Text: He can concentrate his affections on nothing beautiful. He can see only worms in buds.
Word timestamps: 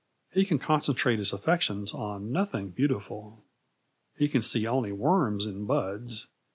He 0.31 0.45
can 0.45 0.57
concentrate 0.57 1.19
his 1.19 1.31
affections 1.31 1.93
on 1.93 2.31
nothing 2.31 2.69
beautiful. 2.71 3.45
He 4.17 4.29
can 4.29 4.41
see 4.41 4.65
only 4.65 4.91
worms 4.91 5.45
in 5.45 5.65
buds. 5.67 6.25